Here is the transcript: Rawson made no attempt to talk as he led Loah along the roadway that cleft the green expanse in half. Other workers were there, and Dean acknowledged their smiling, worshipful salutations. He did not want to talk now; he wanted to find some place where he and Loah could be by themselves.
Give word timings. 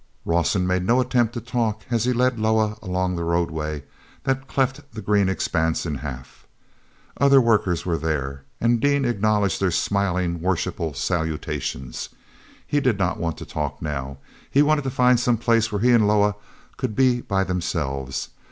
Rawson 0.25 0.65
made 0.65 0.83
no 0.83 0.99
attempt 0.99 1.35
to 1.35 1.39
talk 1.41 1.83
as 1.91 2.05
he 2.05 2.11
led 2.11 2.39
Loah 2.39 2.75
along 2.81 3.15
the 3.15 3.23
roadway 3.23 3.83
that 4.23 4.47
cleft 4.47 4.81
the 4.95 5.01
green 5.03 5.29
expanse 5.29 5.85
in 5.85 5.93
half. 5.93 6.47
Other 7.17 7.39
workers 7.39 7.85
were 7.85 7.99
there, 7.99 8.43
and 8.59 8.79
Dean 8.81 9.05
acknowledged 9.05 9.59
their 9.59 9.69
smiling, 9.69 10.41
worshipful 10.41 10.95
salutations. 10.95 12.09
He 12.65 12.79
did 12.79 12.97
not 12.97 13.19
want 13.19 13.37
to 13.37 13.45
talk 13.45 13.79
now; 13.79 14.17
he 14.49 14.63
wanted 14.63 14.85
to 14.85 14.89
find 14.89 15.19
some 15.19 15.37
place 15.37 15.71
where 15.71 15.81
he 15.81 15.91
and 15.91 16.07
Loah 16.07 16.35
could 16.77 16.95
be 16.95 17.21
by 17.21 17.43
themselves. 17.43 18.29